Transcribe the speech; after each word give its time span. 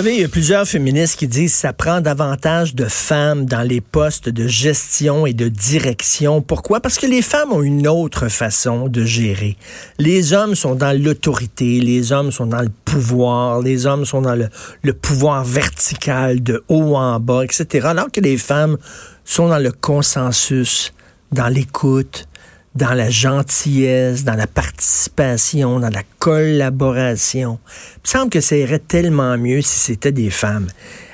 savez, 0.00 0.16
il 0.16 0.20
y 0.22 0.24
a 0.24 0.28
plusieurs 0.28 0.66
féministes 0.66 1.16
qui 1.16 1.28
disent 1.28 1.52
que 1.52 1.58
ça 1.58 1.72
prend 1.72 2.00
davantage 2.00 2.74
de 2.74 2.86
femmes 2.86 3.46
dans 3.46 3.62
les 3.62 3.80
postes 3.80 4.28
de 4.28 4.48
gestion 4.48 5.24
et 5.24 5.34
de 5.34 5.46
direction. 5.46 6.42
Pourquoi? 6.42 6.80
Parce 6.80 6.98
que 6.98 7.06
les 7.06 7.22
femmes 7.22 7.52
ont 7.52 7.62
une 7.62 7.86
autre 7.86 8.26
façon 8.26 8.88
de 8.88 9.04
gérer. 9.04 9.56
Les 10.00 10.32
hommes 10.32 10.56
sont 10.56 10.74
dans 10.74 11.00
l'autorité, 11.00 11.78
les 11.78 12.10
hommes 12.10 12.32
sont 12.32 12.46
dans 12.46 12.62
le 12.62 12.72
pouvoir, 12.84 13.60
les 13.60 13.86
hommes 13.86 14.04
sont 14.04 14.20
dans 14.20 14.34
le, 14.34 14.48
le 14.82 14.94
pouvoir 14.94 15.44
vertical 15.44 16.42
de 16.42 16.64
haut 16.66 16.96
en 16.96 17.20
bas, 17.20 17.44
etc. 17.44 17.86
Alors 17.86 18.10
que 18.10 18.20
les 18.20 18.36
femmes 18.36 18.78
sont 19.24 19.46
dans 19.46 19.60
le 19.60 19.70
consensus, 19.70 20.92
dans 21.30 21.46
l'écoute, 21.46 22.26
dans 22.74 22.92
la 22.92 23.08
gentillesse, 23.08 24.24
dans 24.24 24.34
la 24.34 24.46
participation, 24.46 25.78
dans 25.78 25.90
la 25.90 26.02
collaboration. 26.18 27.58
Il 28.04 28.10
semble 28.10 28.30
que 28.30 28.40
ça 28.40 28.56
irait 28.56 28.80
tellement 28.80 29.38
mieux 29.38 29.62
si 29.62 29.78
c'était 29.78 30.12
des 30.12 30.30
femmes. 30.30 30.68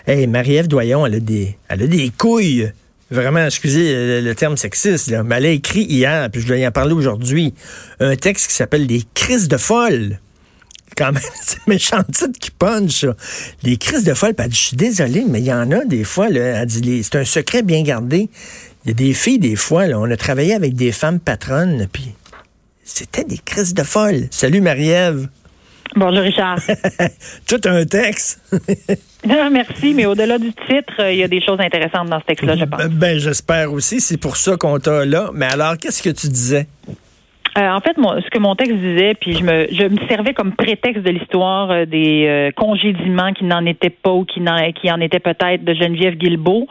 Hey, 0.06 0.26
Marie-Ève 0.26 0.68
Doyon, 0.68 1.04
elle 1.06 1.16
a 1.16 1.20
des, 1.20 1.56
elle 1.68 1.82
a 1.82 1.86
des 1.86 2.10
couilles. 2.16 2.72
Vraiment, 3.10 3.44
excusez 3.44 4.20
le, 4.22 4.34
terme 4.34 4.56
sexiste, 4.56 5.10
mais 5.24 5.36
elle 5.36 5.46
a 5.46 5.50
écrit 5.50 5.82
hier, 5.82 6.30
puis 6.30 6.40
je 6.40 6.46
dois 6.46 6.56
y 6.56 6.66
en 6.66 6.70
parler 6.70 6.94
aujourd'hui, 6.94 7.52
un 7.98 8.14
texte 8.14 8.46
qui 8.48 8.54
s'appelle 8.54 8.86
Les 8.86 9.02
crises 9.14 9.48
de 9.48 9.56
folle 9.56 10.20
quand 10.96 11.12
même, 11.12 11.22
c'est 11.42 11.66
méchant 11.66 12.02
titre 12.04 12.38
qui 12.38 12.50
punch, 12.50 13.00
ça. 13.00 13.16
Les 13.62 13.76
crises 13.76 14.04
de 14.04 14.14
folle, 14.14 14.34
elle 14.38 14.48
dit, 14.48 14.56
je 14.56 14.60
suis 14.60 14.76
désolé, 14.76 15.24
mais 15.28 15.40
il 15.40 15.46
y 15.46 15.52
en 15.52 15.70
a 15.70 15.84
des 15.84 16.04
fois, 16.04 16.28
là, 16.28 16.60
elle 16.60 16.66
dit, 16.66 17.02
c'est 17.02 17.16
un 17.16 17.24
secret 17.24 17.62
bien 17.62 17.82
gardé. 17.82 18.28
Il 18.84 18.88
y 18.88 18.90
a 18.92 18.94
des 18.94 19.12
filles, 19.12 19.38
des 19.38 19.56
fois, 19.56 19.86
là, 19.86 19.98
on 19.98 20.10
a 20.10 20.16
travaillé 20.16 20.54
avec 20.54 20.74
des 20.74 20.90
femmes 20.90 21.20
patronnes, 21.20 21.86
puis 21.92 22.14
c'était 22.82 23.24
des 23.24 23.36
crises 23.36 23.74
de 23.74 23.82
folle. 23.82 24.28
Salut 24.30 24.62
Marie-Ève. 24.62 25.28
Bonjour 25.96 26.22
Richard. 26.22 26.58
Tout 27.46 27.60
un 27.64 27.84
texte. 27.84 28.40
Merci, 29.26 29.92
mais 29.92 30.06
au-delà 30.06 30.38
du 30.38 30.52
titre, 30.52 31.10
il 31.10 31.16
y 31.16 31.22
a 31.22 31.28
des 31.28 31.42
choses 31.42 31.60
intéressantes 31.60 32.08
dans 32.08 32.20
ce 32.20 32.24
texte-là, 32.26 32.56
je 32.56 32.64
pense. 32.64 32.84
Ben, 32.84 33.18
j'espère 33.18 33.70
aussi. 33.72 34.00
C'est 34.00 34.16
pour 34.16 34.36
ça 34.36 34.56
qu'on 34.56 34.78
t'a 34.78 35.04
là. 35.04 35.30
Mais 35.34 35.46
alors, 35.46 35.76
qu'est-ce 35.76 36.02
que 36.02 36.10
tu 36.10 36.28
disais? 36.28 36.66
Euh, 37.58 37.68
en 37.68 37.80
fait, 37.80 37.96
ce 37.96 38.30
que 38.30 38.38
mon 38.38 38.54
texte 38.54 38.76
disait, 38.76 39.14
puis 39.20 39.32
je 39.32 39.42
me, 39.42 39.66
je 39.72 39.84
me 39.84 39.96
servais 40.08 40.34
comme 40.34 40.52
prétexte 40.52 41.02
de 41.02 41.10
l'histoire 41.10 41.70
euh, 41.70 41.84
des 41.84 42.26
euh, 42.26 42.50
congédiements 42.52 43.32
qui 43.32 43.44
n'en 43.44 43.66
étaient 43.66 43.90
pas 43.90 44.12
ou 44.12 44.24
qui, 44.24 44.40
n'en, 44.40 44.70
qui 44.72 44.90
en 44.90 45.00
étaient 45.00 45.18
peut-être 45.18 45.64
de 45.64 45.74
Geneviève 45.74 46.14
Guilbeault, 46.14 46.68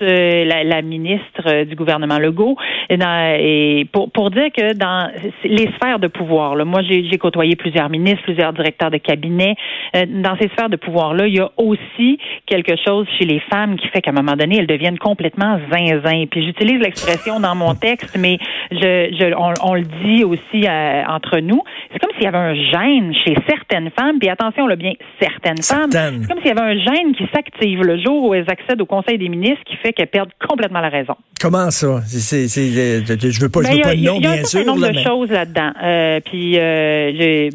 la, 0.00 0.64
la, 0.64 0.82
ministre 0.82 1.64
du 1.64 1.74
gouvernement 1.74 2.18
Legault, 2.18 2.56
et, 2.88 2.96
dans, 2.96 3.36
et 3.38 3.86
pour, 3.92 4.10
pour 4.10 4.30
dire 4.30 4.50
que 4.56 4.74
dans 4.74 5.10
les 5.44 5.68
sphères 5.76 5.98
de 5.98 6.08
pouvoir, 6.08 6.56
là, 6.56 6.64
moi 6.64 6.80
j'ai, 6.82 7.04
j'ai 7.10 7.18
côtoyé 7.18 7.54
plusieurs 7.56 7.90
ministres, 7.90 8.22
plusieurs 8.22 8.52
directeurs 8.52 8.90
de 8.90 8.98
cabinet, 8.98 9.56
dans 9.94 10.36
ces 10.40 10.48
sphères 10.48 10.70
de 10.70 10.76
pouvoir-là, 10.76 11.26
il 11.26 11.34
y 11.34 11.40
a 11.40 11.50
aussi 11.56 12.18
quelque 12.46 12.74
chose 12.84 13.06
chez 13.18 13.24
les 13.24 13.40
femmes 13.40 13.76
qui 13.76 13.88
fait 13.88 14.00
qu'à 14.00 14.10
un 14.10 14.14
moment 14.14 14.36
donné, 14.36 14.58
elles 14.58 14.66
deviennent 14.66 14.98
complètement 14.98 15.58
zinzin. 15.70 16.24
Puis 16.30 16.44
j'utilise 16.44 16.80
l'expression 16.80 17.40
dans 17.40 17.54
mon 17.54 17.74
texte, 17.74 18.16
mais 18.18 18.38
je, 18.70 19.14
je 19.18 19.34
on, 19.36 19.52
on 19.62 19.74
le 19.74 19.82
dit 19.82 20.13
aussi 20.22 20.66
euh, 20.66 21.02
entre 21.08 21.38
nous. 21.40 21.62
C'est 21.92 21.98
comme 21.98 22.10
s'il 22.14 22.24
y 22.24 22.26
avait 22.26 22.38
un 22.38 22.54
gène 22.54 23.12
chez 23.24 23.34
certaines 23.48 23.90
femmes, 23.90 24.18
puis 24.20 24.28
attention, 24.28 24.66
là, 24.66 24.76
bien, 24.76 24.92
certaines, 25.20 25.62
femmes. 25.62 25.90
C'est 25.90 26.28
comme 26.28 26.38
s'il 26.38 26.48
y 26.48 26.50
avait 26.50 26.60
un 26.60 26.78
gène 26.78 27.14
qui 27.16 27.26
s'active 27.34 27.82
le 27.82 28.00
jour 28.00 28.28
où 28.28 28.34
elles 28.34 28.48
accèdent 28.48 28.80
au 28.80 28.86
Conseil 28.86 29.18
des 29.18 29.28
ministres 29.28 29.64
qui 29.64 29.76
fait 29.76 29.92
qu'elles 29.92 30.08
perdent 30.08 30.32
complètement 30.48 30.80
la 30.80 30.90
raison. 30.90 31.16
Comment 31.40 31.70
ça? 31.70 32.00
C'est, 32.06 32.48
c'est, 32.48 32.68
je 32.68 33.40
veux 33.40 33.48
pas, 33.48 33.62
je 33.62 33.76
veux 33.76 33.82
pas 33.82 33.94
de 33.94 34.04
nom, 34.04 34.18
bien 34.18 34.44
sûr. 34.44 34.60
Il 34.60 34.66
y 34.66 34.68
a 34.68 34.72
un 34.72 34.74
nombre 34.74 34.92
de 34.92 34.98
choses 34.98 35.30
là-dedans. 35.30 35.72
Euh, 35.82 36.20
puis 36.24 36.58
euh, 36.58 37.12
j'ai, 37.18 37.50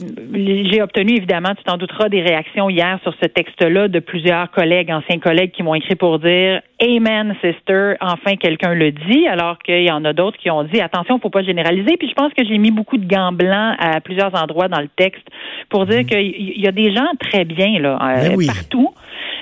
j'ai 0.71 0.81
obtenu, 0.81 1.15
évidemment, 1.15 1.55
tu 1.55 1.63
t'en 1.63 1.77
douteras, 1.77 2.09
des 2.09 2.21
réactions 2.21 2.69
hier 2.69 2.99
sur 3.03 3.13
ce 3.21 3.27
texte-là 3.27 3.87
de 3.87 3.99
plusieurs 3.99 4.51
collègues, 4.51 4.91
anciens 4.91 5.19
collègues, 5.19 5.51
qui 5.51 5.63
m'ont 5.63 5.75
écrit 5.75 5.95
pour 5.95 6.19
dire 6.19 6.61
Amen, 6.81 7.35
sister, 7.41 7.95
enfin 7.99 8.35
quelqu'un 8.37 8.73
le 8.73 8.91
dit, 8.91 9.27
alors 9.27 9.57
qu'il 9.59 9.83
y 9.83 9.91
en 9.91 10.05
a 10.05 10.13
d'autres 10.13 10.37
qui 10.37 10.49
ont 10.49 10.63
dit 10.63 10.79
attention, 10.79 11.19
faut 11.19 11.29
pas 11.29 11.43
généraliser. 11.43 11.97
Puis 11.97 12.09
je 12.09 12.13
pense 12.13 12.31
que 12.33 12.45
j'ai 12.49 12.57
mis 12.57 12.71
beaucoup 12.71 12.97
de 12.97 13.07
gants 13.07 13.31
blancs 13.31 13.75
à 13.79 14.01
plusieurs 14.01 14.33
endroits 14.35 14.67
dans 14.67 14.81
le 14.81 14.89
texte 14.95 15.25
pour 15.69 15.85
dire 15.85 15.99
mhm. 15.99 16.05
qu'il 16.05 16.59
y 16.59 16.67
a 16.67 16.71
des 16.71 16.93
gens 16.93 17.07
très 17.19 17.45
bien 17.45 17.79
là 17.79 17.97
euh, 18.01 18.35
ben 18.35 18.47
partout, 18.47 18.93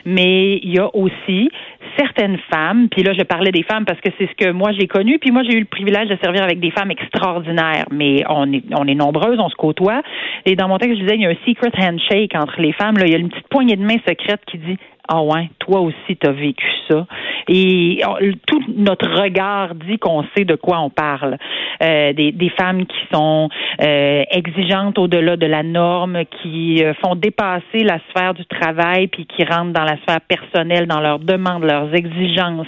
mais 0.05 0.57
il 0.57 0.73
y 0.73 0.79
a 0.79 0.93
aussi 0.95 1.49
certaines 1.97 2.37
femmes, 2.51 2.87
puis 2.89 3.03
là 3.03 3.13
je 3.13 3.23
parlais 3.23 3.51
des 3.51 3.63
femmes 3.63 3.85
parce 3.85 3.99
que 4.01 4.09
c'est 4.17 4.27
ce 4.27 4.45
que 4.45 4.51
moi 4.51 4.71
j'ai 4.71 4.87
connu, 4.87 5.19
puis 5.19 5.31
moi 5.31 5.43
j'ai 5.43 5.55
eu 5.55 5.59
le 5.59 5.65
privilège 5.65 6.09
de 6.09 6.17
servir 6.21 6.43
avec 6.43 6.59
des 6.59 6.71
femmes 6.71 6.91
extraordinaires, 6.91 7.85
mais 7.91 8.23
on 8.29 8.51
est 8.51 8.63
on 8.75 8.85
est 8.87 8.95
nombreuses, 8.95 9.39
on 9.39 9.49
se 9.49 9.55
côtoie, 9.55 10.01
et 10.45 10.55
dans 10.55 10.67
mon 10.67 10.77
texte 10.77 10.97
je 10.97 11.01
disais 11.03 11.15
il 11.15 11.21
y 11.21 11.25
a 11.25 11.29
un 11.29 11.45
secret 11.45 11.71
handshake 11.77 12.35
entre 12.35 12.61
les 12.61 12.73
femmes, 12.73 12.97
là, 12.97 13.05
il 13.05 13.11
y 13.11 13.15
a 13.15 13.19
une 13.19 13.29
petite 13.29 13.47
poignée 13.47 13.75
de 13.75 13.83
main 13.83 13.97
secrète 14.07 14.41
qui 14.47 14.57
dit 14.57 14.77
ah 15.07 15.21
ouais, 15.21 15.49
toi 15.59 15.79
aussi 15.79 16.17
tu 16.19 16.27
as 16.27 16.31
vécu 16.31 16.65
ça. 16.89 17.05
Et 17.47 18.01
tout 18.45 18.61
notre 18.75 19.09
regard 19.21 19.75
dit 19.75 19.97
qu'on 19.97 20.25
sait 20.35 20.43
de 20.43 20.55
quoi 20.55 20.79
on 20.79 20.89
parle. 20.89 21.37
Euh, 21.81 22.11
des, 22.13 22.31
des, 22.31 22.49
femmes 22.49 22.85
qui 22.85 22.97
sont 23.13 23.49
euh, 23.81 24.23
exigeantes 24.31 24.97
au-delà 24.97 25.37
de 25.37 25.45
la 25.45 25.63
norme, 25.63 26.23
qui 26.41 26.83
euh, 26.83 26.93
font 26.95 27.15
dépasser 27.15 27.83
la 27.83 27.99
sphère 28.09 28.33
du 28.33 28.45
travail, 28.47 29.07
puis 29.07 29.25
qui 29.27 29.45
rentrent 29.45 29.73
dans 29.73 29.83
la 29.83 29.97
sphère 29.97 30.21
personnelle, 30.21 30.87
dans 30.87 30.99
leurs 30.99 31.19
demandes, 31.19 31.63
leurs 31.77 31.93
exigences. 31.93 32.67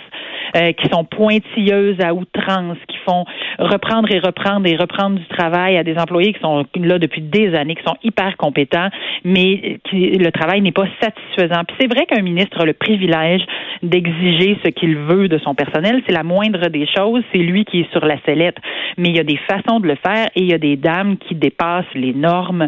Euh, 0.56 0.72
qui 0.72 0.90
sont 0.90 1.04
pointilleuses 1.04 2.00
à 2.02 2.14
outrance, 2.14 2.78
qui 2.88 2.98
font 3.06 3.24
reprendre 3.60 4.12
et 4.12 4.18
reprendre 4.18 4.66
et 4.66 4.76
reprendre 4.76 5.20
du 5.20 5.26
travail 5.28 5.78
à 5.78 5.84
des 5.84 5.96
employés 5.96 6.34
qui 6.34 6.40
sont 6.40 6.66
là 6.76 6.98
depuis 6.98 7.22
des 7.22 7.54
années, 7.54 7.76
qui 7.76 7.84
sont 7.84 7.98
hyper 8.04 8.36
compétents, 8.38 8.90
mais 9.24 9.80
qui, 9.88 10.12
le 10.18 10.32
travail 10.32 10.62
n'est 10.62 10.72
pas 10.72 10.88
satisfaisant. 11.00 11.64
Puis 11.68 11.78
c'est 11.80 11.94
vrai 11.94 12.08
qu'un 12.08 12.24
ministre 12.24 12.60
a 12.62 12.66
le 12.66 12.74
privilège 12.74 13.44
d'exiger 13.84 14.58
ce 14.66 14.70
qu'il 14.70 14.96
veut 14.96 15.28
de 15.28 15.38
son 15.38 15.54
personnel. 15.54 16.02
C'est 16.08 16.16
la 16.16 16.24
moindre 16.24 16.68
des 16.70 16.88
choses. 16.88 17.22
C'est 17.31 17.40
lui 17.40 17.64
qui 17.66 17.81
est 17.81 17.92
sur 17.92 18.04
la 18.04 18.20
sellette. 18.26 18.58
Mais 18.98 19.10
il 19.10 19.18
y 19.18 19.20
a 19.20 19.24
des 19.24 19.40
façons 19.48 19.80
de 19.80 19.88
le 19.88 19.96
faire 19.96 20.30
et 20.36 20.42
il 20.42 20.50
y 20.50 20.54
a 20.54 20.58
des 20.58 20.78
dames 20.78 21.18
qui 21.18 21.36
dépassent 21.36 21.94
les 21.94 22.14
normes, 22.14 22.68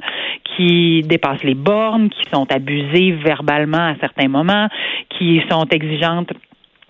qui 0.56 1.02
dépassent 1.02 1.44
les 1.44 1.56
bornes, 1.56 2.10
qui 2.10 2.30
sont 2.32 2.46
abusées 2.52 3.12
verbalement 3.12 3.88
à 3.88 3.96
certains 4.00 4.28
moments, 4.28 4.68
qui 5.10 5.42
sont 5.50 5.66
exigeantes 5.72 6.32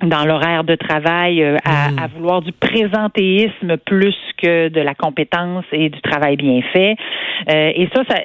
dans 0.04 0.26
l'horaire 0.26 0.64
de 0.64 0.76
travail 0.76 1.44
euh, 1.44 1.58
à, 1.64 1.92
mm. 1.92 2.00
à, 2.00 2.08
vouloir 2.08 2.42
du 2.42 2.52
présentéisme 2.52 3.78
plus 3.86 4.16
que 4.38 4.70
de 4.70 4.82
la 4.82 4.96
compétence 4.96 5.66
et 5.72 5.90
du 5.90 6.02
travail 6.02 6.36
bien 6.36 6.62
fait. 6.74 6.96
Euh, 7.50 7.72
et 7.76 7.90
ça, 7.94 8.04
ça, 8.10 8.16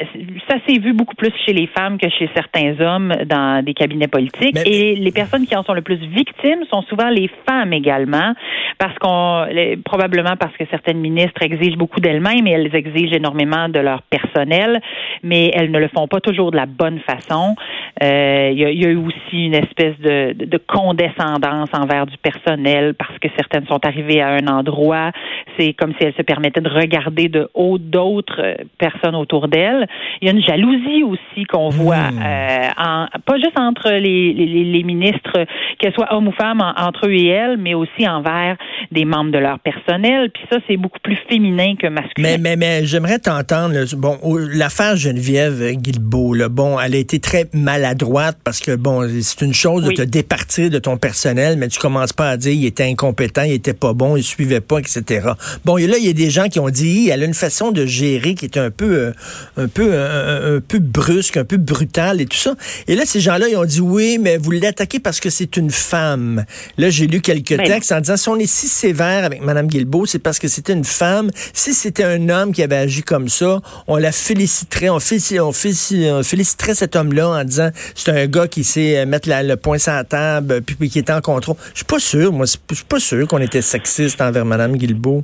ça 0.49 0.57
s'est 0.67 0.79
vu 0.79 0.93
beaucoup 0.93 1.15
plus 1.15 1.33
chez 1.45 1.53
les 1.53 1.67
femmes 1.67 1.99
que 1.99 2.09
chez 2.09 2.29
certains 2.35 2.79
hommes 2.81 3.13
dans 3.27 3.65
des 3.65 3.75
cabinets 3.75 4.09
politiques. 4.09 4.57
Et 4.65 4.95
les 4.95 5.13
personnes 5.13 5.47
qui 5.47 5.57
en 5.57 5.63
sont 5.63 5.75
le 5.75 5.83
plus 5.83 5.97
victimes 5.97 6.65
sont 6.71 6.83
souvent 6.83 7.09
les 7.09 7.31
femmes 7.49 7.73
également, 7.73 8.35
parce 8.79 8.97
qu'on 8.99 9.47
probablement 9.85 10.37
parce 10.37 10.57
que 10.57 10.65
certaines 10.71 10.99
ministres 10.99 11.43
exigent 11.43 11.77
beaucoup 11.77 12.01
d'elles-mêmes 12.01 12.47
et 12.47 12.53
elles 12.53 12.75
exigent 12.75 13.15
énormément 13.15 13.69
de 13.69 13.81
leur 13.81 14.03
personnel, 14.03 14.81
mais 15.23 15.51
elles 15.55 15.71
ne 15.71 15.79
le 15.79 15.89
font 15.89 16.09
pas 16.09 16.21
toujours 16.21 16.51
de 16.51 16.57
la 16.57 16.67
bonne 16.67 17.01
façon. 17.01 17.55
Euh, 18.03 18.51
il 18.53 18.59
y, 18.59 18.65
a, 18.65 18.71
y, 18.71 18.85
a 18.85 18.89
eu 18.89 18.97
aussi 18.97 19.47
une 19.47 19.55
espèce 19.55 19.99
de, 20.01 20.33
de 20.33 20.59
condescendance 20.59 21.66
envers 21.73 22.07
du 22.07 22.17
personnel 22.19 22.95
parce 22.95 23.19
que 23.19 23.29
certaines 23.37 23.67
sont 23.67 23.85
arrivées 23.85 24.21
à 24.21 24.29
un 24.29 24.47
endroit. 24.47 25.13
C'est 25.59 25.73
comme 25.73 25.93
si 25.99 26.05
elles 26.05 26.15
se 26.17 26.23
permettaient 26.23 26.61
de 26.61 26.71
regarder 26.71 27.29
de 27.29 27.49
haut 27.55 27.79
d'autres 27.79 28.41
euh, 28.43 28.55
personnes 28.79 29.15
autour 29.15 29.49
d'elles. 29.49 29.87
Il 30.21 30.27
y 30.27 30.31
a 30.31 30.35
une 30.35 30.43
jalousie 30.43 31.03
aussi 31.03 31.45
qu'on 31.47 31.69
voit, 31.69 32.11
hmm. 32.11 32.23
euh, 32.23 32.69
en, 32.77 33.07
pas 33.25 33.37
juste 33.37 33.59
entre 33.59 33.91
les, 33.91 34.33
les, 34.33 34.65
les 34.65 34.83
ministres, 34.83 35.47
qu'elles 35.79 35.95
soient 35.95 36.15
hommes 36.15 36.29
ou 36.29 36.33
femmes, 36.33 36.63
entre 36.77 37.07
eux 37.07 37.13
et 37.13 37.27
elles, 37.27 37.57
mais 37.57 37.75
aussi 37.75 38.07
envers 38.09 38.57
des 38.93 39.05
membres 39.05 39.33
de 39.33 39.39
leur 39.39 39.59
personnel. 39.59 40.31
Puis 40.33 40.43
ça, 40.51 40.59
c'est 40.69 40.77
beaucoup 40.77 41.01
plus 41.01 41.19
féminin 41.29 41.75
que 41.77 41.87
masculin. 41.89 42.37
Mais, 42.37 42.39
mais, 42.39 42.57
mais 42.57 42.87
j'aimerais 42.87 43.19
t'entendre. 43.19 43.75
Bon, 43.97 44.19
l'affaire 44.53 44.97
Geneviève 44.97 45.73
Guilbeault, 45.73 46.35
là, 46.35 46.49
bon, 46.49 46.79
elle 46.79 46.95
a 46.95 46.99
été 46.99 47.19
très 47.19 47.45
maladroite 47.53 48.39
parce 48.45 48.61
que, 48.61 48.77
bon, 48.77 49.07
c'est 49.21 49.45
une 49.45 49.55
chose 49.55 49.85
de 49.85 49.93
te 49.93 50.03
départir 50.03 50.71
de 50.71 50.79
ton 50.79 50.97
personnel, 50.97 51.56
mais 51.57 51.69
tu 51.69 51.79
commences 51.79 52.13
pas 52.13 52.31
à 52.31 52.37
dire 52.37 52.53
il 52.53 52.67
était 52.67 52.85
incompétent, 52.85 53.43
il 53.43 53.53
était 53.53 53.75
pas 53.75 53.93
bon, 53.93 54.17
il 54.17 54.23
suivait 54.23 54.61
pas, 54.61 54.79
etc. 54.79 55.29
Bon, 55.65 55.77
et 55.77 55.87
là, 55.87 55.97
il 55.99 56.07
y 56.07 56.09
a 56.09 56.13
des 56.13 56.31
gens 56.31 56.49
qui 56.49 56.61
ont 56.61 56.71
dit 56.71 57.09
elle 57.09 57.23
a 57.23 57.27
une 57.27 57.35
façon 57.35 57.73
de 57.73 57.87
gérer 57.87 58.35
qui 58.35 58.45
est 58.45 58.57
un 58.57 58.71
peu, 58.71 58.93
euh, 58.93 59.13
un 59.57 59.69
peu, 59.69 59.95
un, 59.95 60.61
peu 60.61 60.79
brusque, 60.79 61.37
un 61.37 61.45
peu 61.45 61.57
brutale 61.57 62.21
et 62.21 62.27
tout 62.27 62.37
ça. 62.37 62.55
Et 62.89 62.95
là, 62.95 63.05
ces 63.07 63.21
gens-là, 63.21 63.49
ils 63.49 63.57
ont 63.57 63.65
dit 63.65 63.81
oui, 63.81 64.19
mais 64.21 64.37
vous 64.37 64.51
l'attaquez 64.51 65.01
parce 65.01 65.21
que 65.21 65.31
c'est 65.31 65.57
une 65.57 65.71
femme. 65.71 66.45
Là, 66.79 66.91
j'ai 66.91 67.07
lu 67.07 67.21
quelques 67.21 67.57
ben 67.57 67.67
textes 67.67 67.93
en 67.93 68.01
disant 68.01 68.17
si 68.17 68.29
on 68.29 68.37
est 68.37 68.51
si 68.51 68.69
sévère 68.69 69.25
avec 69.25 69.43
Mme 69.43 69.67
Guilbeault, 69.67 70.07
c'est 70.07 70.19
parce 70.19 70.39
que 70.39 70.49
c'était 70.49 70.73
une 70.73 70.85
femme. 70.85 71.31
Si 71.53 71.75
c'était 71.75 72.05
un 72.05 72.29
homme 72.29 72.53
qui 72.53 72.63
avait 72.63 72.77
agi 72.77 73.03
comme 73.03 73.29
ça, 73.29 73.61
on 73.87 73.97
la 73.97 74.13
féliciterait, 74.13 74.91
on, 74.91 75.01
féliciterait, 75.01 76.75
cet 76.75 76.97
homme-là 76.97 77.29
en 77.29 77.45
disant 77.45 77.71
c'est 77.95 78.11
un 78.11 78.27
gars 78.27 78.49
qui 78.49 78.65
sait 78.65 79.07
mettre 79.07 79.29
le 79.31 79.57
poing 79.57 79.79
sur 79.79 79.93
la 79.93 80.05
table, 80.05 80.63
puis, 80.63 80.77
puis 80.77 80.91
qui 80.91 80.99
est 80.99 81.11
en 81.11 81.21
contrôle 81.21 81.46
je 81.73 81.77
suis 81.77 81.85
pas 81.85 81.99
sûr, 81.99 82.33
moi, 82.33 82.47
je 82.71 82.75
suis 82.75 82.85
pas 82.85 82.99
sûr 82.99 83.27
qu'on 83.29 83.39
était 83.39 83.63
sexiste 83.63 84.21
envers 84.21 84.45
Mme 84.45 84.77
Guilbeault. 84.77 85.23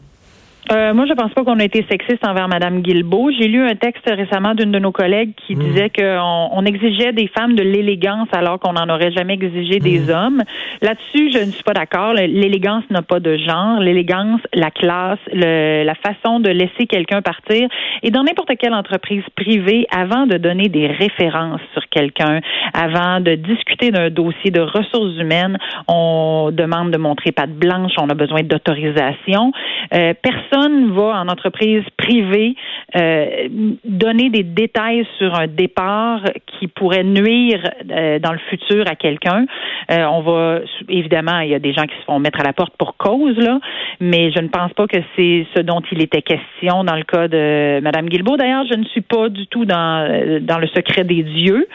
Euh, 0.71 0.95
moi, 0.95 1.07
je 1.09 1.13
pense 1.15 1.33
pas 1.35 1.43
qu'on 1.43 1.59
a 1.59 1.65
été 1.65 1.85
sexiste 1.91 2.25
envers 2.25 2.47
Madame 2.47 2.83
Guilbeault. 2.83 3.33
J'ai 3.37 3.49
lu 3.49 3.61
un 3.67 3.75
texte 3.75 4.05
récemment 4.07 4.55
d'une 4.55 4.71
de 4.71 4.79
nos 4.79 4.93
collègues 4.93 5.33
qui 5.45 5.57
Hmm. 5.57 5.59
disait 5.65 5.91
qu'on 5.91 6.49
on 6.53 6.65
exigeait 6.65 7.13
des 7.13 7.27
femmes 7.27 7.57
de 7.57 7.65
l'élégance 7.65 8.29
alors 8.31 8.61
qu'on 8.61 8.75
n'en 8.75 8.89
aurait 8.89 9.11
jamais 9.11 9.35
exigé 9.35 9.81
des 9.81 9.99
Hmm. 9.99 10.11
hommes. 10.11 10.43
Là-dessus, 10.81 11.33
je 11.33 11.39
ne 11.45 11.51
suis 11.51 11.65
pas 11.65 11.73
d'accord. 11.75 12.13
L'élégance 12.15 12.85
n'a 12.91 13.03
pas 13.03 13.19
de 13.19 13.37
genre. 13.39 13.81
L'élégance, 13.81 14.41
la 14.55 14.71
classe, 14.71 15.19
le- 15.33 15.83
la 15.83 15.95
façon 15.97 16.39
de 16.39 16.51
laisser 16.51 16.87
quelqu'un 16.89 17.23
partir. 17.23 17.69
Et 18.05 18.13
dans 18.13 18.23
n'importe 18.23 18.53
quelle 18.57 18.75
entreprise 18.75 19.25
privée, 19.35 19.89
avant 19.91 20.27
de 20.27 20.37
donner 20.39 20.69
des 20.69 20.87
références 20.87 21.61
sur 21.73 21.82
quelqu'un, 21.93 22.41
avant 22.75 23.21
de 23.21 23.35
discuter 23.35 23.91
d'un 23.91 24.11
dossier 24.11 24.51
de 24.51 24.61
ressources 24.61 25.17
humaines, 25.19 25.59
on 25.87 26.51
demande 26.53 26.91
de 26.91 26.99
montrer 26.99 27.31
patte 27.33 27.53
blanche, 27.53 27.93
on 27.99 28.09
a 28.09 28.15
besoin 28.15 28.43
d'autorisation. 28.43 29.53
Euh, 29.95 30.15
personne 30.21 30.93
va 30.93 31.21
en 31.21 31.29
entreprise 31.29 31.85
privée 31.97 32.57
euh, 32.97 33.49
donner 33.85 34.31
des 34.31 34.43
détails 34.43 35.07
sur 35.19 35.35
un 35.35 35.47
départ 35.47 36.23
qui 36.47 36.67
pourrait 36.67 37.05
nuire 37.05 37.63
euh, 37.91 38.19
dans 38.19 38.33
le 38.33 38.39
futur 38.51 38.85
à 38.87 38.97
quelqu'un. 38.97 39.47
Euh, 39.91 40.05
on 40.05 40.21
va 40.21 40.61
évidemment, 40.89 41.41
il 41.41 41.51
y 41.51 41.55
a 41.55 41.59
des 41.59 41.73
gens 41.73 41.85
qui 41.85 41.97
se 42.01 42.05
font 42.05 42.19
mettre 42.19 42.41
à 42.41 42.45
la 42.45 42.53
porte 42.53 42.75
pour 42.79 42.97
cause 42.97 43.37
là, 43.37 43.61
mais 44.01 44.31
je 44.33 44.41
ne 44.41 44.49
pense 44.49 44.73
pas 44.73 44.87
que 44.87 44.99
c'est 45.17 45.47
ce 45.55 45.61
dont 45.61 45.83
il 45.91 46.03
était 46.03 46.23
question 46.23 46.85
dans 46.85 46.97
le 46.97 47.05
cas 47.05 47.29
de 47.29 47.81
Madame 47.83 48.09
Guilbeault. 48.09 48.37
D'ailleurs, 48.37 48.65
je 48.71 48.79
ne 48.79 48.85
suis 48.85 49.01
pas 49.01 49.29
du 49.29 49.47
tout 49.47 49.65
dans 49.65 50.07
euh, 50.09 50.41
dans 50.41 50.59
le 50.59 50.67
secret 50.69 51.05
des 51.05 51.23
dieux, 51.23 51.67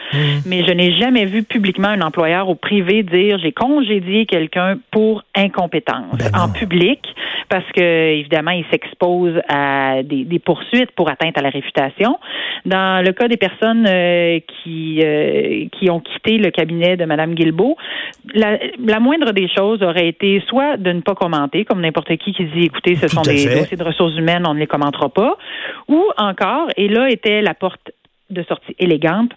mais 0.46 0.64
je 0.64 0.72
n'ai 0.72 0.92
jamais 0.98 1.24
vu 1.24 1.42
publiquement 1.42 1.88
un 1.88 2.00
employeur 2.00 2.48
au 2.48 2.54
privé 2.54 3.02
dire 3.02 3.38
j'ai 3.38 3.52
congédié 3.52 4.26
quelqu'un 4.26 4.78
pour 4.90 5.22
incompétence 5.34 6.16
Ben 6.18 6.40
en 6.40 6.48
public 6.48 7.00
parce 7.48 7.64
que 7.72 8.12
évidemment 8.18 8.50
il 8.50 8.64
s'expose 8.70 9.40
à 9.48 10.02
des, 10.02 10.24
des 10.24 10.38
poursuites 10.38 10.90
pour 10.92 11.10
atteinte 11.10 11.36
à 11.38 11.42
la 11.42 11.50
réputation. 11.50 12.18
Dans 12.66 13.04
le 13.04 13.12
cas 13.12 13.28
des 13.28 13.36
personnes 13.36 13.86
euh, 13.86 14.40
qui 14.62 15.00
euh, 15.02 15.66
qui 15.72 15.90
ont 15.90 16.00
quitté 16.00 16.38
le 16.38 16.50
cabinet 16.50 16.96
de 16.96 17.04
Madame 17.04 17.34
Guilbeault, 17.34 17.76
la, 18.34 18.58
la 18.84 19.00
moindre 19.00 19.32
des 19.32 19.48
choses 19.48 19.82
aurait 19.82 20.08
été 20.08 20.42
soit 20.46 20.76
de 20.76 20.92
ne 20.92 21.00
pas 21.00 21.14
commenter, 21.14 21.64
comme 21.64 21.80
n'importe 21.80 22.16
qui 22.16 22.32
qui 22.32 22.44
dit 22.44 22.64
écoutez 22.64 22.96
ce 22.96 23.06
Tout 23.06 23.16
sont 23.16 23.22
des 23.22 23.44
dossiers 23.44 23.76
de 23.76 23.84
ressources 23.84 24.16
humaines, 24.16 24.44
on 24.46 24.54
ne 24.54 24.60
les 24.60 24.66
commentera 24.66 25.08
pas, 25.08 25.36
ou 25.88 26.02
encore 26.16 26.68
et 26.76 26.88
là 26.88 27.08
était 27.10 27.42
la 27.42 27.54
porte 27.54 27.92
de 28.30 28.42
sortie 28.42 28.74
élégante 28.78 29.32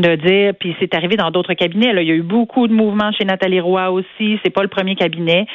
de 0.00 0.16
dire, 0.16 0.52
puis 0.58 0.74
c'est 0.80 0.94
arrivé 0.94 1.16
dans 1.16 1.30
d'autres 1.30 1.54
cabinets. 1.54 1.92
Là. 1.92 2.02
Il 2.02 2.08
y 2.08 2.12
a 2.12 2.14
eu 2.14 2.22
beaucoup 2.22 2.66
de 2.68 2.72
mouvements 2.72 3.12
chez 3.12 3.24
Nathalie 3.24 3.60
Roy 3.60 3.90
aussi. 3.90 4.38
C'est 4.42 4.50
pas 4.50 4.62
le 4.62 4.68
premier 4.68 4.94
cabinet. 4.94 5.46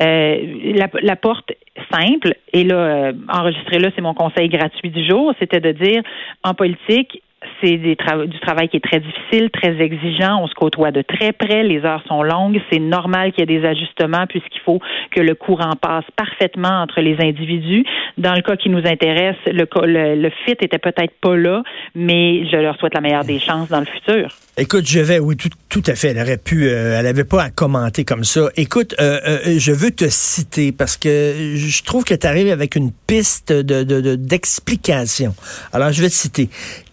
Euh, 0.00 0.36
la, 0.74 0.88
la 1.02 1.16
porte 1.16 1.52
simple, 1.90 2.34
et 2.52 2.64
là, 2.64 2.76
euh, 2.76 3.12
enregistré 3.28 3.78
là, 3.78 3.90
c'est 3.94 4.02
mon 4.02 4.14
conseil 4.14 4.48
gratuit 4.48 4.90
du 4.90 5.06
jour, 5.06 5.34
c'était 5.38 5.60
de 5.60 5.72
dire, 5.72 6.02
en 6.44 6.54
politique, 6.54 7.22
c'est 7.60 7.76
du 7.76 7.96
travail 7.96 8.68
qui 8.68 8.76
est 8.76 8.84
très 8.84 9.00
difficile, 9.00 9.50
très 9.50 9.80
exigeant. 9.80 10.42
On 10.42 10.46
se 10.46 10.54
côtoie 10.54 10.90
de 10.90 11.02
très 11.02 11.32
près. 11.32 11.62
Les 11.62 11.84
heures 11.84 12.02
sont 12.06 12.22
longues. 12.22 12.60
C'est 12.70 12.78
normal 12.78 13.32
qu'il 13.32 13.40
y 13.40 13.42
ait 13.54 13.60
des 13.60 13.66
ajustements 13.66 14.26
puisqu'il 14.26 14.60
faut 14.60 14.80
que 15.10 15.20
le 15.20 15.34
courant 15.34 15.74
passe 15.80 16.04
parfaitement 16.16 16.82
entre 16.82 17.00
les 17.00 17.16
individus. 17.20 17.84
Dans 18.18 18.34
le 18.34 18.42
cas 18.42 18.56
qui 18.56 18.68
nous 18.68 18.86
intéresse, 18.86 19.36
le, 19.46 19.66
le, 20.14 20.30
fit 20.44 20.56
était 20.60 20.78
peut-être 20.78 21.14
pas 21.20 21.36
là, 21.36 21.62
mais 21.94 22.46
je 22.50 22.56
leur 22.56 22.76
souhaite 22.78 22.94
la 22.94 23.00
meilleure 23.00 23.24
des 23.24 23.38
chances 23.38 23.68
dans 23.68 23.80
le 23.80 23.86
futur. 23.86 24.28
Écoute, 24.58 24.86
je 24.86 25.00
vais, 25.00 25.18
oui, 25.18 25.34
tout, 25.36 25.82
à 25.86 25.94
fait. 25.94 26.08
Elle 26.08 26.18
aurait 26.18 26.36
pu, 26.36 26.68
euh, 26.68 26.98
elle 26.98 27.06
avait 27.06 27.24
pas 27.24 27.44
à 27.44 27.50
commenter 27.50 28.04
comme 28.04 28.22
ça. 28.22 28.50
Écoute, 28.56 28.94
euh, 29.00 29.18
euh, 29.26 29.58
je 29.58 29.72
veux 29.72 29.90
te 29.90 30.04
citer 30.08 30.72
parce 30.72 30.98
que 30.98 31.54
je 31.56 31.82
trouve 31.82 32.04
que 32.04 32.14
tu 32.14 32.26
arrives 32.26 32.50
avec 32.50 32.76
une 32.76 32.92
piste 32.92 33.50
de, 33.50 33.82
de, 33.82 34.14
d'explication. 34.14 35.34
Alors, 35.72 35.90
je 35.92 36.02
vais 36.02 36.08
te 36.08 36.14
citer. 36.14 36.50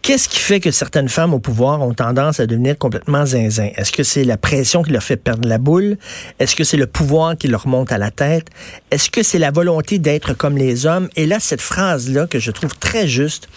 Qu'est-ce 0.09 0.27
qui 0.27 0.39
fait 0.39 0.59
que 0.59 0.71
certaines 0.71 1.07
femmes 1.07 1.35
au 1.35 1.39
pouvoir 1.39 1.83
ont 1.83 1.93
tendance 1.93 2.39
à 2.39 2.47
devenir 2.47 2.75
complètement 2.75 3.27
zinzin? 3.27 3.69
Est-ce 3.75 3.91
que 3.91 4.01
c'est 4.01 4.23
la 4.23 4.37
pression 4.37 4.81
qui 4.81 4.89
leur 4.89 5.03
fait 5.03 5.17
perdre 5.17 5.47
la 5.47 5.59
boule? 5.59 5.97
Est-ce 6.39 6.55
que 6.55 6.63
c'est 6.63 6.77
le 6.77 6.87
pouvoir 6.87 7.37
qui 7.37 7.47
leur 7.47 7.67
monte 7.67 7.91
à 7.91 7.99
la 7.99 8.09
tête? 8.09 8.47
Est-ce 8.89 9.11
que 9.11 9.21
c'est 9.21 9.37
la 9.37 9.51
volonté 9.51 9.99
d'être 9.99 10.33
comme 10.33 10.57
les 10.57 10.87
hommes? 10.87 11.09
Et 11.15 11.27
là, 11.27 11.39
cette 11.39 11.61
phrase-là 11.61 12.25
que 12.25 12.39
je 12.39 12.49
trouve 12.49 12.75
très 12.79 13.07
juste, 13.07 13.49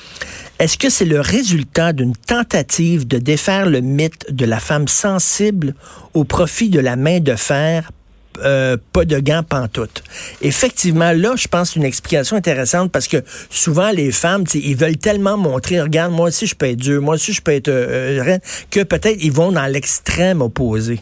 est-ce 0.59 0.77
que 0.77 0.91
c'est 0.91 1.07
le 1.07 1.23
résultat 1.23 1.95
d'une 1.95 2.15
tentative 2.15 3.09
de 3.09 3.17
défaire 3.17 3.65
le 3.65 3.81
mythe 3.81 4.27
de 4.31 4.45
la 4.45 4.61
femme 4.61 4.89
sensible 4.89 5.75
au 6.13 6.25
profit 6.25 6.69
de 6.69 6.81
la 6.81 6.97
main 6.97 7.21
de 7.21 7.35
fer 7.35 7.91
euh, 8.39 8.77
pas 8.93 9.05
de 9.05 9.19
gants 9.19 9.43
pantoute. 9.43 10.03
Effectivement, 10.41 11.13
là, 11.13 11.35
je 11.37 11.49
pense 11.49 11.77
une 11.77 11.85
explication 11.85 12.37
intéressante 12.37 12.91
parce 12.91 13.09
que 13.09 13.19
souvent, 13.51 13.91
les 13.91 14.13
femmes, 14.13 14.45
ils 14.55 14.77
veulent 14.77 14.97
tellement 14.97 15.37
montrer, 15.37 15.81
regarde, 15.81 16.13
moi 16.13 16.29
aussi, 16.29 16.47
je 16.47 16.55
peux 16.55 16.67
être 16.67 16.79
dur, 16.79 17.03
moi 17.03 17.15
aussi, 17.15 17.33
je 17.33 17.43
peux 17.43 17.53
être 17.53 17.69
euh, 17.69 18.23
euh, 18.27 18.39
que 18.71 18.83
peut-être 18.83 19.19
ils 19.21 19.33
vont 19.33 19.53
dans 19.53 19.67
l'extrême 19.67 20.43
opposé. 20.43 21.01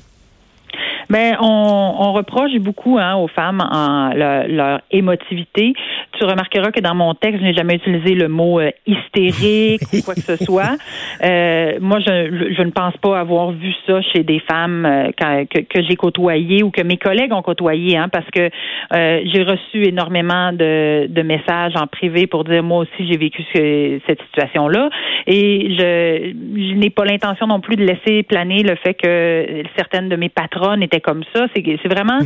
Ben, 1.11 1.37
on, 1.41 1.95
on 1.99 2.12
reproche 2.12 2.53
beaucoup 2.61 2.99
hein, 2.99 3.17
aux 3.17 3.29
femmes 3.29 3.61
en 3.61 4.12
leur, 4.15 4.47
leur 4.49 4.81
émotivité. 4.91 5.75
Tu 6.19 6.25
remarqueras 6.25 6.71
que 6.71 6.81
dans 6.81 6.95
mon 6.95 7.15
texte, 7.15 7.41
je 7.41 7.45
n'ai 7.45 7.55
jamais 7.55 7.75
utilisé 7.75 8.15
le 8.15 8.29
mot 8.29 8.61
euh, 8.61 8.71
hystérique 8.87 9.83
ou 9.93 10.03
quoi 10.05 10.15
que 10.15 10.21
ce 10.21 10.37
soit. 10.45 10.77
Euh, 11.23 11.75
moi, 11.81 11.99
je, 12.01 12.55
je 12.57 12.62
ne 12.62 12.71
pense 12.71 12.97
pas 12.97 13.19
avoir 13.21 13.51
vu 13.51 13.73
ça 13.87 14.01
chez 14.01 14.23
des 14.23 14.39
femmes 14.41 14.87
euh, 14.87 15.11
quand- 15.19 15.45
que, 15.51 15.59
que 15.61 15.83
j'ai 15.83 15.97
côtoyées 15.97 16.62
ou 16.62 16.71
que 16.71 16.83
mes 16.83 16.97
collègues 16.97 17.33
ont 17.35 17.43
côtoyées, 17.43 17.99
hein, 17.99 18.09
parce 18.11 18.25
que 18.31 18.49
euh, 18.95 19.21
j'ai 19.27 19.43
reçu 19.43 19.85
énormément 19.87 20.53
de, 20.53 21.09
de 21.09 21.23
messages 21.23 21.75
en 21.77 21.87
privé 21.87 22.27
pour 22.27 22.45
dire 22.45 22.62
moi 22.62 22.79
aussi 22.79 23.07
j'ai 23.07 23.19
vécu 23.19 23.43
ce- 23.55 24.01
cette 24.07 24.23
situation-là 24.23 24.89
et 25.27 25.75
je, 25.79 26.33
je 26.71 26.75
n'ai 26.77 26.91
pas 26.91 27.05
l'intention 27.05 27.47
non 27.47 27.61
plus 27.61 27.77
de 27.77 27.85
laisser 27.85 28.23
planer 28.23 28.62
le 28.62 28.77
fait 28.77 28.95
que 28.95 29.62
certaines 29.77 30.09
de 30.09 30.17
mes 30.17 30.31
patronnes 30.31 30.83
étaient 30.83 31.00
comme 31.00 31.23
ça. 31.35 31.47
C'est 31.55 31.88
vraiment 31.88 32.19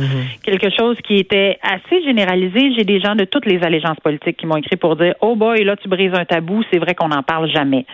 quelque 0.43 0.67
chose 0.77 0.97
qui 1.03 1.15
était 1.17 1.57
assez 1.61 2.03
généralisé. 2.03 2.73
J'ai 2.77 2.83
des 2.83 2.99
gens 2.99 3.15
de 3.15 3.25
toutes 3.25 3.45
les 3.45 3.63
allégeances 3.63 3.99
politiques 4.03 4.37
qui 4.37 4.45
m'ont 4.45 4.57
écrit 4.57 4.75
pour 4.75 4.95
dire 4.95 5.13
oh 5.21 5.35
boy 5.35 5.63
là 5.63 5.75
tu 5.75 5.87
brises 5.89 6.13
un 6.13 6.25
tabou. 6.25 6.63
C'est 6.71 6.79
vrai 6.79 6.93
qu'on 6.95 7.07
n'en 7.09 7.23
parle 7.23 7.49
jamais. 7.49 7.85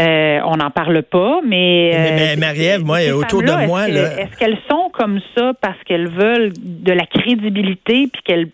Euh, 0.00 0.40
on 0.46 0.56
n'en 0.56 0.70
parle 0.70 1.02
pas, 1.04 1.40
mais, 1.46 1.90
Mais- 1.92 1.96
euh, 1.96 2.16
mais 2.16 2.36
Marie-Ève, 2.36 2.84
moi, 2.84 2.98
autour 3.14 3.42
de 3.42 3.46
femmes-là, 3.46 3.66
moi, 3.68 3.88
est-ce 3.88 3.94
là- 3.94 4.08
que- 4.08 4.20
est-ce 4.22 4.36
qu'elles 4.38 4.58
sont 4.68 4.90
comme 4.92 5.20
ça 5.36 5.52
parce 5.60 5.78
qu'elles 5.84 6.08
veulent 6.08 6.52
de 6.58 6.92
la 6.92 7.06
crédibilité 7.06 8.08
puis 8.12 8.22
qu'elles 8.24 8.48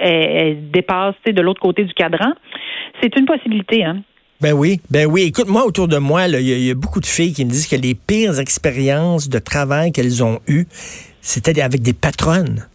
elles- 0.00 0.36
elles 0.46 0.70
dépassent 0.70 1.14
de 1.26 1.42
l'autre 1.42 1.60
côté 1.60 1.84
du 1.84 1.92
cadran? 1.92 2.32
C'est 3.02 3.14
une 3.18 3.26
possibilité, 3.26 3.84
hein? 3.84 3.98
Ben 4.40 4.52
oui, 4.52 4.80
ben 4.90 5.06
oui. 5.06 5.22
Écoute, 5.22 5.48
moi, 5.48 5.64
autour 5.64 5.88
de 5.88 5.96
moi, 5.96 6.28
il 6.28 6.40
y 6.40 6.70
a 6.70 6.74
beaucoup 6.74 7.00
de 7.00 7.06
filles 7.06 7.32
qui 7.32 7.44
me 7.44 7.50
disent 7.50 7.66
que 7.66 7.76
les 7.76 7.94
pires 7.94 8.38
expériences 8.38 9.28
de 9.28 9.38
travail 9.38 9.92
qu'elles 9.92 10.22
ont 10.22 10.40
eues, 10.46 10.66
c'était 11.22 11.60
avec 11.62 11.80
des 11.80 11.94
patronnes. 11.94 12.66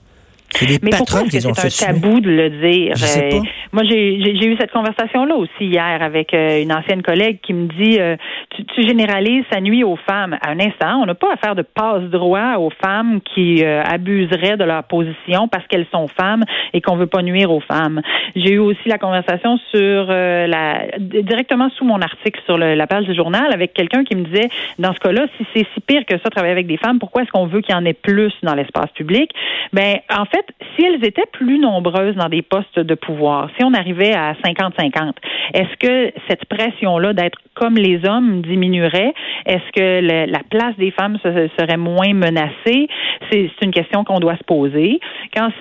C'est 0.54 0.66
des 0.66 0.78
Mais 0.84 0.92
pourquoi 0.98 1.22
est-ce 1.22 1.32
que 1.48 1.54
c'est 1.70 1.86
un 1.88 1.94
tabou 1.94 2.20
de 2.20 2.30
le 2.30 2.50
dire? 2.50 2.94
Je 2.96 3.06
sais 3.06 3.26
Euh, 3.34 3.40
pas. 3.40 3.46
moi, 3.72 3.84
j'ai 3.84 4.46
eu 4.48 4.56
cette 4.60 4.72
conversation-là 4.72 5.36
aussi 5.36 5.50
hier 5.66 6.02
avec 6.02 6.34
euh, 6.34 6.62
une 6.62 6.74
ancienne 6.74 7.02
collègue 7.02 7.40
qui 7.42 7.54
me 7.54 7.68
dit 7.68 7.98
euh, 8.00 8.18
tu, 8.56 8.66
tu 8.66 8.86
généralises, 8.86 9.44
ça 9.52 9.62
nuit 9.62 9.84
aux 9.84 9.96
femmes. 9.96 10.38
À 10.42 10.50
un 10.52 10.60
instant, 10.60 11.00
on 11.02 11.06
n'a 11.06 11.16
pas 11.16 11.34
à 11.34 11.38
faire 11.38 11.56
de 11.56 11.62
passe-droit 11.62 12.58
aux 12.58 12.70
femmes 12.84 13.22
qui 13.34 13.64
abuseraient 13.64 14.58
de 14.58 14.64
leur 14.66 14.84
position 14.84 15.48
parce 15.48 15.66
qu'elles 15.68 15.88
sont 15.92 16.08
femmes 16.08 16.44
et 16.74 16.82
qu'on 16.82 16.96
veut 16.96 17.08
pas 17.08 17.22
nuire 17.22 17.52
aux 17.52 17.62
femmes. 17.62 18.02
J'ai 18.36 18.52
eu 18.54 18.60
aussi 18.60 18.88
la 18.88 18.98
conversation 18.98 19.58
sur 19.74 20.06
la 20.08 20.86
directement 21.00 21.70
sous 21.78 21.86
mon 21.86 22.02
article 22.02 22.40
sur 22.46 22.58
le- 22.58 22.76
la 22.76 22.88
page 22.88 23.06
du 23.06 23.14
journal 23.16 23.52
avec 23.54 23.74
quelqu'un 23.74 24.04
qui 24.04 24.16
me 24.16 24.24
disait 24.26 24.50
dans 24.80 24.94
ce 24.94 25.00
cas-là, 25.00 25.28
si 25.38 25.46
c'est 25.54 25.66
si 25.74 25.80
pire 25.82 26.06
que 26.06 26.18
ça 26.20 26.30
travailler 26.30 26.52
avec 26.54 26.68
des 26.68 26.78
femmes, 26.78 27.00
pourquoi 27.00 27.24
est-ce 27.24 27.32
qu'on 27.32 27.46
veut 27.48 27.62
qu'il 27.62 27.74
y 27.74 27.78
en 27.78 27.86
ait 27.86 27.94
plus 27.94 28.34
dans 28.44 28.56
l'espace 28.56 28.92
public? 28.92 29.32
Ben 29.74 29.98
en 30.14 30.26
fait, 30.26 30.41
si 30.76 30.86
elles 30.86 31.04
étaient 31.06 31.26
plus 31.32 31.60
nombreuses 31.60 32.16
dans 32.16 32.30
des 32.30 32.42
postes 32.42 32.80
de 32.80 32.96
pouvoir, 32.96 33.50
si 33.58 33.64
on 33.64 33.74
arrivait 33.74 34.14
à 34.14 34.34
50-50, 34.46 35.14
est-ce 35.54 35.76
que 35.78 36.14
cette 36.28 36.46
pression-là 36.46 37.14
d'être 37.14 37.38
comme 37.56 37.76
les 37.76 38.00
hommes 38.08 38.42
diminuerait? 38.42 39.14
Est-ce 39.46 39.72
que 39.74 40.02
le- 40.02 40.32
la 40.32 40.40
place 40.50 40.76
des 40.78 40.92
femmes 40.92 41.18
se- 41.24 41.50
serait 41.60 41.78
moins 41.78 42.14
menacée? 42.14 42.88
C'est 43.32 43.50
une 43.62 43.72
question 43.72 44.04
qu'on 44.04 44.20
doit 44.20 44.38
se 44.38 44.44
poser. 44.44 45.00
Quand, 45.36 45.52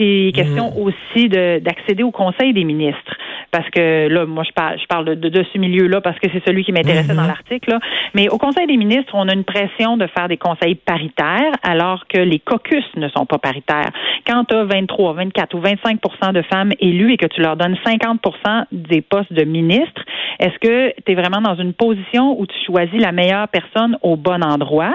il 0.00 0.28
est 0.28 0.32
question 0.32 0.72
aussi 0.78 1.28
de- 1.28 1.58
d'accéder 1.60 2.02
au 2.02 2.10
Conseil 2.10 2.52
des 2.52 2.64
ministres, 2.64 3.16
parce 3.50 3.68
que 3.70 4.08
là, 4.08 4.26
moi, 4.26 4.44
je 4.44 4.52
parle, 4.52 4.78
je 4.78 4.86
parle 4.86 5.16
de, 5.16 5.44
ce 5.52 5.58
milieu-là 5.58 6.00
parce 6.00 6.18
que 6.18 6.28
c'est 6.32 6.44
celui 6.44 6.64
qui 6.64 6.72
m'intéressait 6.72 7.14
dans 7.14 7.26
l'article, 7.26 7.70
là. 7.70 7.80
mais 8.14 8.28
au 8.28 8.38
Conseil 8.38 8.66
des 8.66 8.76
ministres, 8.76 9.12
on 9.14 9.28
a 9.28 9.34
une 9.34 9.44
pression 9.44 9.96
de 9.96 10.06
faire 10.06 10.28
des 10.28 10.36
conseils 10.36 10.74
paritaires 10.74 11.52
alors 11.62 12.06
que 12.08 12.18
les 12.18 12.38
caucus 12.38 12.84
ne 12.96 13.08
sont 13.08 13.26
pas 13.26 13.38
paritaires. 13.38 13.90
Quand 14.26 14.44
tu 14.44 14.54
as 14.54 14.64
23, 14.64 15.14
24 15.14 15.54
ou 15.54 15.60
25% 15.60 16.32
de 16.32 16.42
femmes 16.42 16.72
élues 16.80 17.12
et 17.12 17.16
que 17.16 17.26
tu 17.26 17.40
leur 17.40 17.56
donnes 17.56 17.76
50% 17.86 18.64
des 18.72 19.00
postes 19.00 19.32
de 19.32 19.44
ministres, 19.44 20.02
est-ce 20.38 20.58
que 20.58 20.92
tu 21.04 21.12
es 21.12 21.14
vraiment 21.14 21.40
dans 21.40 21.56
une 21.56 21.72
position 21.72 22.38
où 22.38 22.46
tu 22.46 22.54
choisis 22.66 23.00
la 23.00 23.12
meilleure 23.12 23.48
personne 23.48 23.96
au 24.02 24.16
bon 24.16 24.42
endroit? 24.42 24.94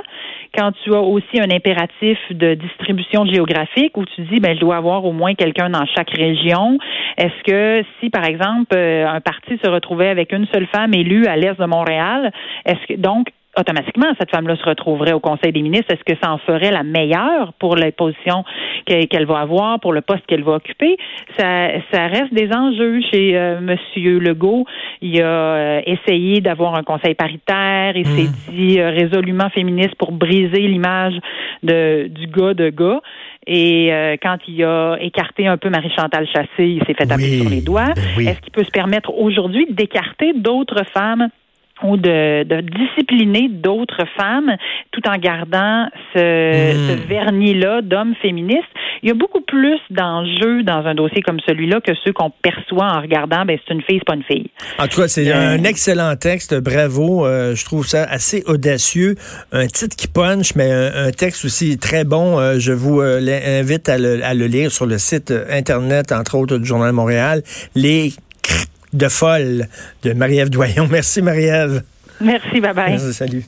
Quand 0.56 0.72
tu 0.84 0.94
as 0.94 1.02
aussi 1.02 1.40
un 1.40 1.50
impératif 1.50 2.18
de 2.30 2.54
distribution 2.54 3.26
géographique 3.26 3.98
où 3.98 4.06
tu 4.06 4.22
dis, 4.22 4.40
ben, 4.40 4.56
je 4.56 4.60
dois 4.60 4.78
avoir 4.78 5.04
au 5.06 5.12
moins 5.12 5.34
quelqu'un 5.34 5.70
dans 5.70 5.86
chaque 5.86 6.12
région. 6.12 6.78
Est-ce 7.18 7.44
que 7.44 7.86
si, 8.00 8.10
par 8.10 8.26
exemple, 8.26 8.76
euh, 8.76 9.08
un 9.08 9.22
parti 9.22 9.58
se 9.64 9.70
retrouvait 9.70 10.10
avec 10.10 10.32
une 10.32 10.46
seule 10.48 10.68
femme 10.68 10.94
élue 10.94 11.26
à 11.26 11.36
l'est 11.36 11.60
de 11.60 11.66
Montréal, 11.66 12.32
est-ce 12.66 12.88
que 12.88 13.00
donc 13.00 13.28
automatiquement, 13.58 14.08
cette 14.20 14.32
femme-là 14.32 14.56
se 14.56 14.64
retrouverait 14.64 15.14
au 15.14 15.20
Conseil 15.20 15.52
des 15.52 15.62
ministres. 15.62 15.94
Est-ce 15.94 16.04
que 16.04 16.20
ça 16.22 16.32
en 16.32 16.38
ferait 16.40 16.72
la 16.72 16.84
meilleure 16.84 17.54
pour 17.54 17.76
les 17.76 17.92
positions 17.92 18.44
qu'elle 18.86 19.26
va 19.26 19.40
avoir, 19.40 19.80
pour 19.80 19.94
le 19.94 20.02
poste 20.02 20.26
qu'elle 20.28 20.44
va 20.44 20.54
occuper? 20.54 20.98
Ça, 21.38 21.70
ça 21.92 22.08
reste 22.08 22.34
des 22.34 22.52
enjeux 22.52 23.02
chez 23.12 23.38
euh, 23.38 23.60
Monsieur 23.62 24.20
Legault. 24.20 24.66
Il 25.02 25.22
a 25.22 25.26
euh, 25.26 25.82
essayé 25.86 26.42
d'avoir 26.42 26.76
un 26.76 26.84
conseil 26.84 27.14
paritaire. 27.14 27.96
Il 27.96 28.06
s'est 28.06 28.30
mmh. 28.30 28.56
dit 28.56 28.80
euh, 28.80 28.90
résolument 28.90 29.50
féministe 29.50 29.96
pour 29.96 30.12
briser 30.12 30.68
l'image 30.68 31.14
de, 31.62 32.08
du 32.08 32.28
gars 32.28 32.54
de 32.54 32.70
gars. 32.70 33.02
Et 33.46 33.92
quand 34.22 34.38
il 34.48 34.64
a 34.64 34.96
écarté 35.02 35.48
un 35.48 35.58
peu 35.58 35.70
Marie-Chantal 35.70 36.26
Chassé, 36.28 36.48
il 36.60 36.80
s'est 36.86 36.94
fait 36.94 37.06
taper 37.06 37.42
sur 37.42 37.50
les 37.50 37.62
doigts. 37.62 37.94
Ben 38.16 38.30
Est-ce 38.30 38.40
qu'il 38.40 38.54
peut 38.54 38.64
se 38.64 38.72
permettre 38.72 39.14
aujourd'hui 39.14 39.68
d'écarter 39.70 40.32
d'autres 40.32 40.86
femmes 40.94 41.28
ou 41.82 41.98
de, 41.98 42.44
de 42.44 42.62
discipliner 42.62 43.50
d'autres 43.50 44.06
femmes 44.16 44.56
tout 44.92 45.02
en 45.08 45.18
gardant 45.18 45.88
ce, 46.14 46.20
hmm. 46.74 46.90
ce 46.90 47.08
vernis-là 47.08 47.82
d'hommes 47.82 48.14
féministes. 48.22 48.70
Il 49.02 49.10
y 49.10 49.12
a 49.12 49.16
beaucoup 49.16 49.42
plus 49.42 49.80
d'enjeux 49.90 50.64
dans 50.64 50.86
un 50.86 50.96
dossier 50.96 51.22
comme 51.22 51.40
celui-là 51.46 51.82
que 51.82 51.92
ceux 52.06 52.14
qu'on 52.14 52.30
perçoit 52.30 52.86
en 52.86 53.02
regardant, 53.02 53.44
ben 53.44 53.58
c'est 53.66 53.74
une 53.74 53.82
fille, 53.82 54.00
c'est 54.00 54.06
pas 54.06 54.16
une 54.16 54.24
fille. 54.24 54.50
En 54.80 54.88
tout 54.88 55.02
cas, 55.02 55.08
c'est 55.08 55.30
euh, 55.30 55.58
un 55.58 55.64
excellent 55.64 56.16
texte, 56.16 56.56
bravo. 56.56 57.26
Euh, 57.26 57.56
je 57.56 57.66
trouve 57.66 57.86
ça 57.86 58.04
assez 58.04 58.44
audacieux. 58.46 59.16
Un 59.52 59.68
titre 59.68 59.96
qui 59.98 60.08
punch, 60.08 60.56
mais 60.56 60.72
un, 60.72 61.12
texte 61.12 61.44
aussi 61.44 61.78
très 61.78 62.06
bon. 62.06 62.40
Euh, 62.40 62.60
je 62.60 62.72
vous 62.72 63.02
invite 63.02 63.90
à 63.90 63.98
le, 63.98 64.24
à 64.24 64.34
le, 64.34 64.46
lire 64.46 64.72
sur 64.72 64.86
le 64.86 64.98
site 64.98 65.34
Internet, 65.50 66.12
entre 66.12 66.36
autres, 66.38 66.58
du 66.58 66.66
Journal 66.66 66.92
de 66.92 66.96
Montréal. 66.96 67.42
Les 67.76 68.14
de 68.94 69.10
folle 69.10 69.68
de 70.04 70.14
Marie-Ève 70.14 70.50
Doyon. 70.50 70.88
Merci, 70.92 71.22
Marie-Ève. 71.22 71.84
Merci, 72.22 72.62
bye 72.62 72.74
bye. 72.74 73.14
salut. 73.14 73.46